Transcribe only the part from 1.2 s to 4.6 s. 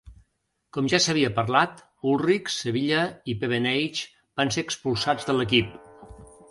parlat, Ullrich, Sevilla i Pevenage van